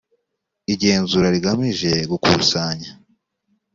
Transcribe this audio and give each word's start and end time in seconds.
igenzura 0.73 1.27
rigamije 1.35 1.91
gukusanya 2.11 2.89